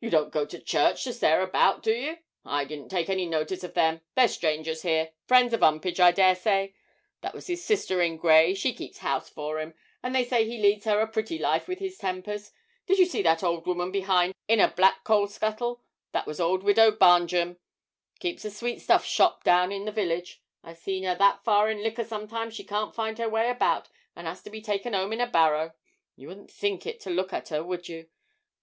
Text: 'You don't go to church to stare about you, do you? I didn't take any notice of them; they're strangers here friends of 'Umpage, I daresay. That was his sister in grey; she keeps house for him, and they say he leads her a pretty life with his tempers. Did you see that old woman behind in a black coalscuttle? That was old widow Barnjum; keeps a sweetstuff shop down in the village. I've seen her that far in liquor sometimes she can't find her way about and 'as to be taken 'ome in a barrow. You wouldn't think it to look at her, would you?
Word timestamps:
'You 0.00 0.10
don't 0.10 0.30
go 0.30 0.44
to 0.44 0.58
church 0.60 1.04
to 1.04 1.12
stare 1.14 1.40
about 1.40 1.76
you, 1.86 1.94
do 1.94 1.98
you? 1.98 2.18
I 2.44 2.66
didn't 2.66 2.90
take 2.90 3.08
any 3.08 3.24
notice 3.24 3.64
of 3.64 3.72
them; 3.72 4.02
they're 4.14 4.28
strangers 4.28 4.82
here 4.82 5.12
friends 5.26 5.54
of 5.54 5.62
'Umpage, 5.62 5.98
I 5.98 6.10
daresay. 6.12 6.74
That 7.22 7.32
was 7.32 7.46
his 7.46 7.64
sister 7.64 8.02
in 8.02 8.18
grey; 8.18 8.52
she 8.52 8.74
keeps 8.74 8.98
house 8.98 9.30
for 9.30 9.60
him, 9.62 9.72
and 10.02 10.14
they 10.14 10.26
say 10.26 10.44
he 10.46 10.58
leads 10.60 10.84
her 10.84 11.00
a 11.00 11.06
pretty 11.08 11.38
life 11.38 11.66
with 11.68 11.78
his 11.78 11.96
tempers. 11.96 12.52
Did 12.86 12.98
you 12.98 13.06
see 13.06 13.22
that 13.22 13.42
old 13.42 13.66
woman 13.66 13.90
behind 13.90 14.34
in 14.46 14.60
a 14.60 14.68
black 14.70 15.04
coalscuttle? 15.04 15.80
That 16.12 16.26
was 16.26 16.38
old 16.38 16.62
widow 16.62 16.90
Barnjum; 16.90 17.56
keeps 18.20 18.44
a 18.44 18.50
sweetstuff 18.50 19.06
shop 19.06 19.42
down 19.42 19.72
in 19.72 19.86
the 19.86 19.90
village. 19.90 20.42
I've 20.62 20.76
seen 20.76 21.04
her 21.04 21.14
that 21.14 21.42
far 21.44 21.70
in 21.70 21.82
liquor 21.82 22.04
sometimes 22.04 22.54
she 22.54 22.62
can't 22.64 22.94
find 22.94 23.16
her 23.16 23.30
way 23.30 23.48
about 23.48 23.88
and 24.14 24.28
'as 24.28 24.42
to 24.42 24.50
be 24.50 24.60
taken 24.60 24.94
'ome 24.94 25.14
in 25.14 25.20
a 25.22 25.26
barrow. 25.26 25.72
You 26.14 26.28
wouldn't 26.28 26.50
think 26.50 26.84
it 26.86 27.00
to 27.00 27.08
look 27.10 27.32
at 27.32 27.48
her, 27.48 27.64
would 27.64 27.88
you? 27.88 28.10